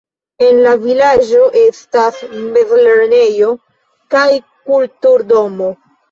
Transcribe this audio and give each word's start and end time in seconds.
En 0.43 0.59
la 0.67 0.69
vilaĝo 0.83 1.41
estas 1.59 2.17
mezlernejo 2.55 3.49
kaj 4.15 4.23
kultur-domo. 4.71 5.69